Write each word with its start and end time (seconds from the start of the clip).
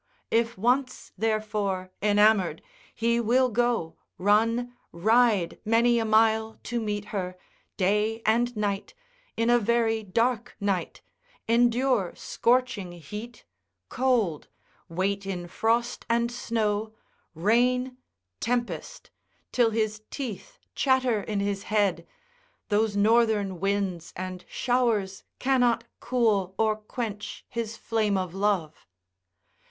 If 0.31 0.57
once, 0.57 1.11
therefore, 1.15 1.91
enamoured, 2.01 2.63
he 2.95 3.19
will 3.19 3.49
go, 3.49 3.97
run, 4.17 4.73
ride 4.91 5.59
many 5.63 5.99
a 5.99 6.05
mile 6.05 6.57
to 6.63 6.81
meet 6.81 7.05
her, 7.13 7.37
day 7.77 8.23
and 8.25 8.57
night, 8.57 8.95
in 9.37 9.51
a 9.51 9.59
very 9.59 10.01
dark 10.01 10.55
night, 10.59 11.03
endure 11.47 12.13
scorching 12.15 12.93
heat, 12.93 13.45
cold, 13.89 14.47
wait 14.89 15.27
in 15.27 15.47
frost 15.47 16.07
and 16.09 16.31
snow, 16.31 16.95
rain, 17.35 17.97
tempest, 18.39 19.11
till 19.51 19.69
his 19.69 20.01
teeth 20.09 20.57
chatter 20.73 21.21
in 21.21 21.41
his 21.41 21.61
head, 21.69 22.07
those 22.69 22.97
northern 22.97 23.59
winds 23.59 24.13
and 24.15 24.45
showers 24.49 25.23
cannot 25.37 25.83
cool 25.99 26.55
or 26.57 26.75
quench 26.75 27.45
his 27.47 27.77
flame 27.77 28.17
of 28.17 28.33
love. 28.33 28.87